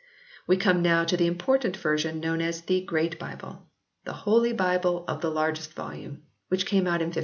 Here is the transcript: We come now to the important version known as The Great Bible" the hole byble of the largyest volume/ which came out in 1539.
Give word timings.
We 0.47 0.57
come 0.57 0.81
now 0.81 1.03
to 1.03 1.15
the 1.15 1.27
important 1.27 1.77
version 1.77 2.19
known 2.19 2.41
as 2.41 2.61
The 2.63 2.81
Great 2.83 3.19
Bible" 3.19 3.67
the 4.03 4.13
hole 4.25 4.41
byble 4.51 5.05
of 5.07 5.21
the 5.21 5.29
largyest 5.29 5.73
volume/ 5.73 6.23
which 6.47 6.65
came 6.65 6.87
out 6.87 7.05
in 7.05 7.09
1539. 7.13 7.19